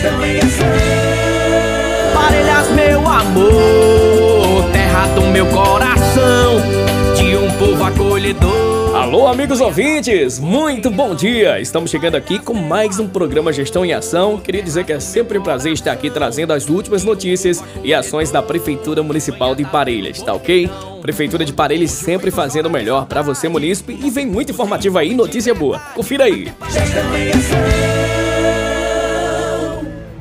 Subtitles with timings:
[0.00, 0.66] gestão em ação.
[2.14, 6.56] Parelhas, meu amor, terra do meu coração,
[7.16, 8.96] de um povo acolhedor.
[8.96, 11.60] Alô, amigos ouvintes, muito bom dia!
[11.60, 14.38] Estamos chegando aqui com mais um programa Gestão em Ação.
[14.38, 18.30] Queria dizer que é sempre um prazer estar aqui trazendo as últimas notícias e ações
[18.30, 20.68] da Prefeitura Municipal de Parelhas, tá ok?
[21.02, 25.14] Prefeitura de Parelhas sempre fazendo o melhor para você, munícipe, e vem muito informativo aí,
[25.14, 25.78] notícia boa.
[25.94, 26.52] Confira aí.
[26.70, 28.09] Gestão em Ação.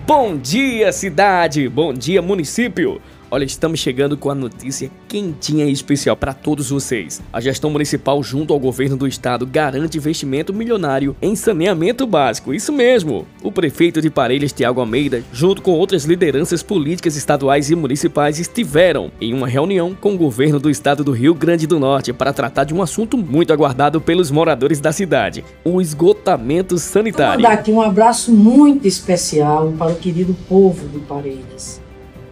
[0.09, 1.69] Bom dia, cidade!
[1.69, 2.99] Bom dia, município!
[3.31, 7.21] Olha, estamos chegando com a notícia quentinha e especial para todos vocês.
[7.31, 12.55] A gestão municipal, junto ao governo do estado, garante investimento milionário em saneamento básico.
[12.55, 13.27] Isso mesmo!
[13.43, 19.11] O prefeito de Parelhas, Tiago Almeida, junto com outras lideranças políticas estaduais e municipais, estiveram
[19.21, 22.63] em uma reunião com o governo do estado do Rio Grande do Norte para tratar
[22.63, 27.33] de um assunto muito aguardado pelos moradores da cidade: o esgotamento sanitário.
[27.33, 31.88] Vou mandar aqui um abraço muito especial para o querido povo de Parelhas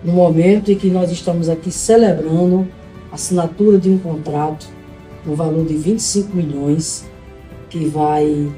[0.08, 2.66] no momento em que nós estamos aqui celebrando
[3.11, 4.66] a assinatura de um contrato
[5.25, 7.05] no valor de 25 milhões
[7.69, 8.50] que vai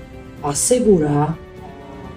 [0.44, 1.36] assegurar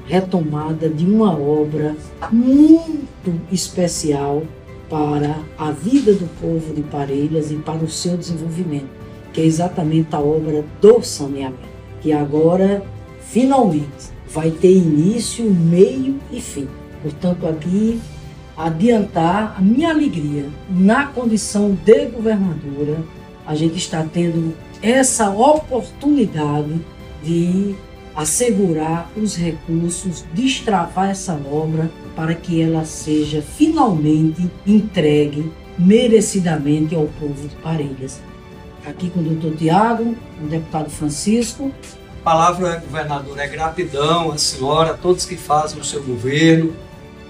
[0.04, 1.96] a retomada de uma obra
[2.30, 4.42] muito especial
[4.90, 8.90] para a vida do povo de Parelhas e para o seu desenvolvimento,
[9.32, 11.56] que é exatamente a obra do saneamento,
[12.02, 12.82] que agora
[13.30, 16.68] finalmente vai ter início, meio e fim.
[17.02, 17.98] Portanto, aqui
[18.56, 23.02] adiantar a minha alegria na condição de governadora,
[23.46, 26.80] a gente está tendo essa oportunidade
[27.22, 27.74] de
[28.14, 37.48] assegurar os recursos, destravar essa obra para que ela seja finalmente entregue merecidamente ao povo
[37.48, 38.20] de Parelhas.
[38.86, 41.72] Aqui com o doutor Tiago, o deputado Francisco.
[42.20, 46.74] A palavra, governador, é gratidão à senhora, a todos que fazem o seu governo,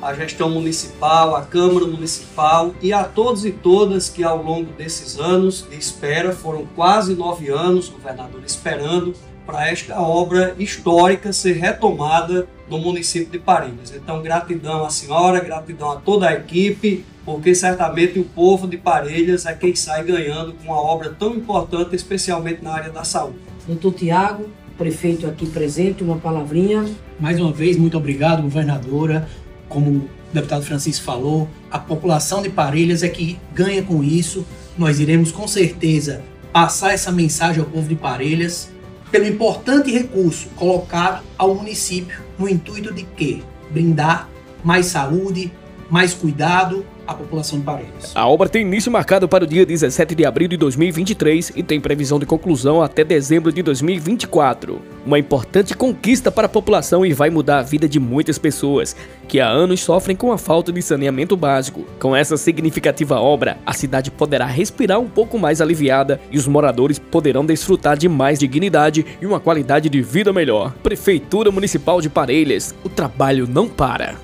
[0.03, 5.17] a gestão municipal, a Câmara Municipal e a todos e todas que ao longo desses
[5.19, 9.15] anos de espera, foram quase nove anos, governador, esperando
[9.47, 13.95] para esta obra histórica ser retomada no município de Parelhas.
[13.95, 19.47] Então, gratidão à senhora, gratidão a toda a equipe, porque certamente o povo de Parelhas
[19.47, 23.39] é quem sai ganhando com uma obra tão importante, especialmente na área da saúde.
[23.67, 26.85] Doutor Tiago, prefeito aqui presente, uma palavrinha.
[27.21, 29.29] Mais uma vez, muito obrigado, governadora
[29.73, 34.47] como o deputado Francisco falou, a população de Parelhas é que ganha com isso.
[34.77, 36.23] Nós iremos com certeza
[36.53, 38.71] passar essa mensagem ao povo de Parelhas
[39.11, 44.29] pelo importante recurso colocado ao município no intuito de que brindar
[44.63, 45.53] mais saúde,
[45.91, 48.13] mais cuidado a população de Parelhas.
[48.15, 51.81] A obra tem início marcado para o dia 17 de abril de 2023 e tem
[51.81, 54.81] previsão de conclusão até dezembro de 2024.
[55.05, 58.95] Uma importante conquista para a população e vai mudar a vida de muitas pessoas
[59.27, 61.85] que há anos sofrem com a falta de saneamento básico.
[61.99, 66.99] Com essa significativa obra, a cidade poderá respirar um pouco mais aliviada e os moradores
[66.99, 70.73] poderão desfrutar de mais dignidade e uma qualidade de vida melhor.
[70.83, 74.17] Prefeitura Municipal de Parelhas, o trabalho não para.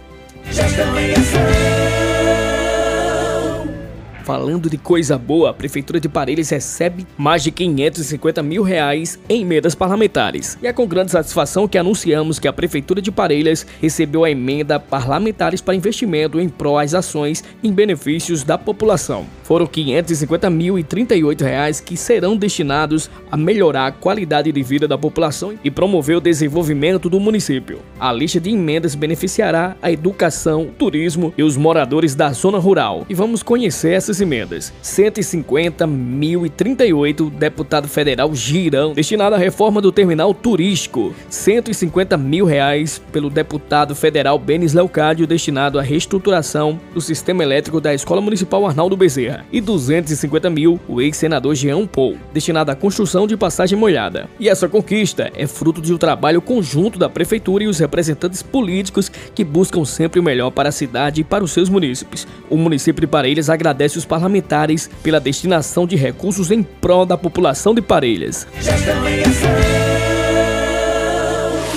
[4.28, 9.40] Falando de coisa boa, a Prefeitura de Parelhas recebe mais de 550 mil reais em
[9.40, 10.58] emendas parlamentares.
[10.60, 14.78] E é com grande satisfação que anunciamos que a Prefeitura de Parelhas recebeu a emenda
[14.78, 19.24] parlamentares para investimento em pró às ações em benefícios da população.
[19.48, 24.86] Foram 550 mil e 38 reais que serão destinados a melhorar a qualidade de vida
[24.86, 27.78] da população e promover o desenvolvimento do município.
[27.98, 33.06] A lista de emendas beneficiará a educação, turismo e os moradores da zona rural.
[33.08, 34.70] E vamos conhecer essas emendas.
[34.84, 41.14] 150.038 deputado federal Girão, destinado à reforma do terminal turístico.
[41.30, 47.94] 150 mil reais pelo deputado federal Benis Leocádio, destinado à reestruturação do sistema elétrico da
[47.94, 49.37] Escola Municipal Arnaldo Bezerra.
[49.52, 54.28] E 250 mil o ex-senador Jean Paul, destinado à construção de passagem molhada.
[54.38, 59.10] E essa conquista é fruto de um trabalho conjunto da prefeitura e os representantes políticos
[59.34, 62.26] que buscam sempre o melhor para a cidade e para os seus munícipes.
[62.48, 67.74] O município de Parelhas agradece os parlamentares pela destinação de recursos em prol da população
[67.74, 68.46] de Parelhas.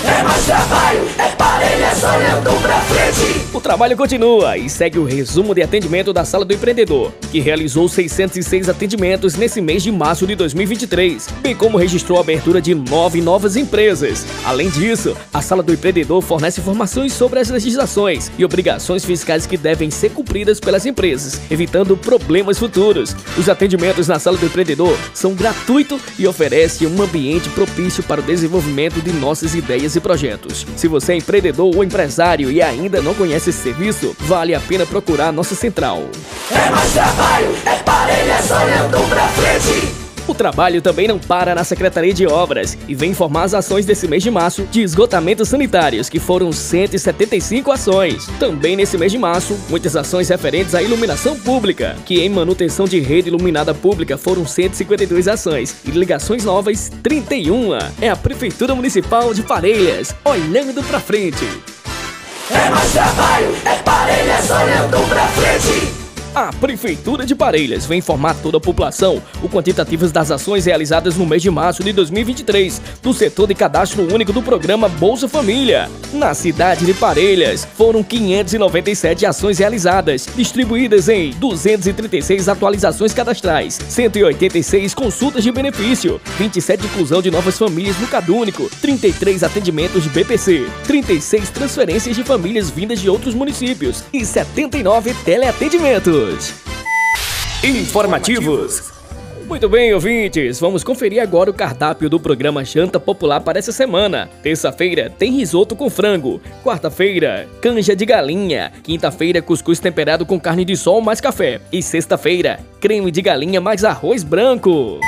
[0.03, 1.10] É mais trabalho, é Parelhas.
[1.10, 1.10] Parelhas
[2.01, 3.47] pra frente.
[3.53, 7.87] O trabalho continua e segue o resumo de atendimento da Sala do Empreendedor, que realizou
[7.87, 13.21] 606 atendimentos nesse mês de março de 2023, bem como registrou a abertura de nove
[13.21, 14.25] novas empresas.
[14.43, 19.57] Além disso, a Sala do Empreendedor fornece informações sobre as legislações e obrigações fiscais que
[19.57, 23.15] devem ser cumpridas pelas empresas, evitando problemas futuros.
[23.37, 28.23] Os atendimentos na Sala do Empreendedor são gratuitos e oferecem um ambiente propício para o
[28.23, 30.65] desenvolvimento de nossas ideias e projetos.
[30.75, 34.85] Se você é empreendedor ou empresário e ainda não conhece esse serviço, vale a pena
[34.85, 36.03] procurar nossa central.
[36.49, 40.01] É mais trabalho, é Parelhas olhando pra frente.
[40.27, 44.07] O trabalho também não para na Secretaria de Obras e vem informar as ações desse
[44.07, 48.27] mês de março de esgotamentos sanitários, que foram 175 ações.
[48.39, 52.99] Também nesse mês de março, muitas ações referentes à iluminação pública, que em manutenção de
[52.99, 57.71] rede iluminada pública foram 152 ações e ligações novas 31.
[57.99, 61.45] É a Prefeitura Municipal de Parelhas, olhando pra frente.
[62.53, 66.00] É mais trabalho, é Parelhas olhando pra frente.
[66.33, 71.25] A Prefeitura de Parelhas vem informar toda a população o quantitativos das ações realizadas no
[71.25, 75.89] mês de março de 2023 do setor de cadastro único do programa Bolsa Família.
[76.13, 85.43] Na cidade de Parelhas, foram 597 ações realizadas, distribuídas em 236 atualizações cadastrais, 186 consultas
[85.43, 92.15] de benefício, 27 inclusão de novas famílias no Cadúnico, 33 atendimentos de BPC, 36 transferências
[92.15, 96.20] de famílias vindas de outros municípios e 79 teleatendimentos.
[97.63, 98.91] Informativos.
[99.47, 104.29] Muito bem, ouvintes, vamos conferir agora o cardápio do programa Janta Popular para essa semana.
[104.43, 110.77] Terça-feira tem risoto com frango, quarta-feira, canja de galinha, quinta-feira, cuscuz temperado com carne de
[110.77, 114.99] sol mais café e sexta-feira, creme de galinha mais arroz branco.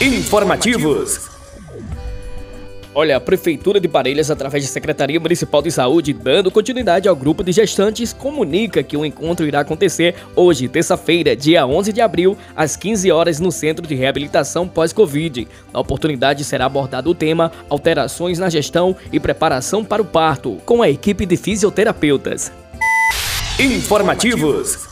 [0.00, 1.31] Informativos.
[2.94, 7.42] Olha, a Prefeitura de Parelhas, através da Secretaria Municipal de Saúde, dando continuidade ao grupo
[7.42, 12.76] de gestantes, comunica que o encontro irá acontecer hoje, terça-feira, dia 11 de abril, às
[12.76, 15.48] 15 horas, no Centro de Reabilitação Pós-Covid.
[15.72, 20.82] Na oportunidade será abordado o tema Alterações na Gestão e Preparação para o Parto, com
[20.82, 22.52] a equipe de fisioterapeutas.
[23.58, 24.91] Informativos.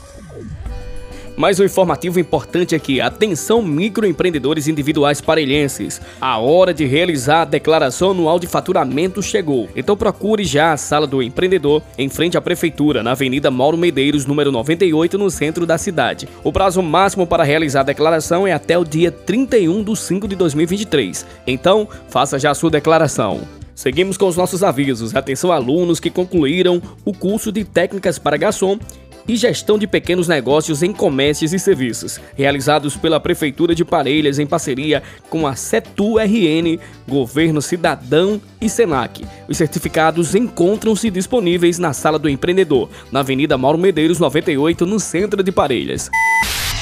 [1.38, 3.00] Mais um informativo importante aqui.
[3.00, 6.02] Atenção microempreendedores individuais parelhenses.
[6.20, 9.70] A hora de realizar a declaração anual de faturamento chegou.
[9.76, 14.26] Então procure já a Sala do Empreendedor em frente à Prefeitura, na Avenida Mauro Medeiros,
[14.26, 16.28] número 98, no centro da cidade.
[16.44, 20.36] O prazo máximo para realizar a declaração é até o dia 31 de 5 de
[20.36, 21.24] 2023.
[21.46, 23.42] Então, faça já a sua declaração.
[23.76, 25.16] Seguimos com os nossos avisos.
[25.16, 28.80] Atenção alunos que concluíram o curso de técnicas para garçom
[29.28, 34.48] e gestão de pequenos negócios em comércios e serviços, realizados pela Prefeitura de Parelhas em
[34.48, 39.26] parceria com a CETU-RN, Governo Cidadão e Senac.
[39.48, 45.44] Os certificados encontram-se disponíveis na Sala do Empreendedor, na Avenida Mauro Medeiros 98, no centro
[45.44, 46.10] de Parelhas.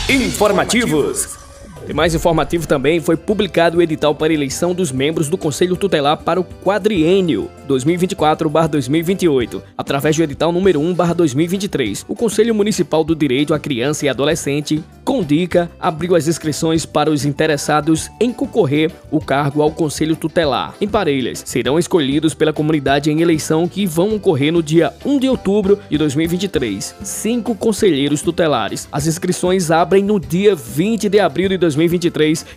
[0.10, 1.45] Informativos.
[1.88, 6.18] E mais informativo também foi publicado o edital para eleição dos membros do Conselho Tutelar
[6.18, 12.04] para o quadriênio 2024-2028, através do edital número 1/2023.
[12.08, 17.25] O Conselho Municipal do Direito à Criança e Adolescente, Condica, abriu as inscrições para os
[17.25, 20.74] interessados em concorrer o cargo ao Conselho Tutelar.
[20.82, 25.30] Em Parelhas, serão escolhidos pela comunidade em eleição que vão ocorrer no dia 1 de
[25.30, 26.96] outubro de 2023.
[27.04, 28.88] Cinco conselheiros tutelares.
[28.92, 31.75] As inscrições abrem no dia 20 de abril de 2023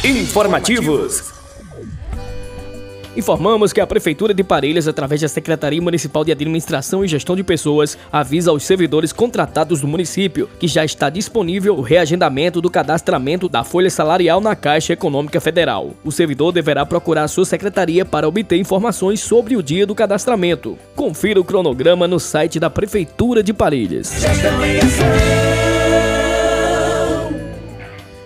[0.04, 1.39] Informativos.
[3.16, 7.42] Informamos que a Prefeitura de Parelhas, através da Secretaria Municipal de Administração e Gestão de
[7.42, 13.48] Pessoas, avisa aos servidores contratados do município que já está disponível o reagendamento do cadastramento
[13.48, 15.90] da folha salarial na Caixa Econômica Federal.
[16.04, 20.78] O servidor deverá procurar sua secretaria para obter informações sobre o dia do cadastramento.
[20.94, 24.12] Confira o cronograma no site da Prefeitura de Parelhas.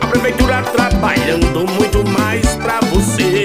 [0.00, 3.35] a prefeitura trabalhando muito mais pra você.